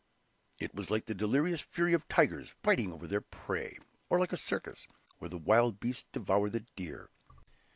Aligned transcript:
It 0.57 0.73
was 0.73 0.89
like 0.89 1.05
the 1.05 1.13
delirious 1.13 1.61
fury 1.61 1.93
of 1.93 2.07
tigers 2.07 2.55
fighting 2.63 2.91
over 2.91 3.05
their 3.05 3.21
prey, 3.21 3.77
or 4.09 4.17
like 4.19 4.33
a 4.33 4.35
circus 4.35 4.87
where 5.19 5.29
the 5.29 5.37
wild 5.37 5.79
beasts 5.79 6.07
devour 6.11 6.49
the 6.49 6.61
deer. 6.75 7.11